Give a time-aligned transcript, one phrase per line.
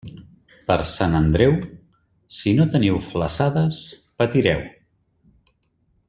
[0.69, 1.51] Per Sant Andreu,
[2.39, 3.83] si no teniu flassades,
[4.23, 4.65] patireu.